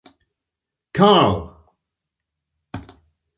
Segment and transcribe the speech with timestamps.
[0.95, 1.37] Carl!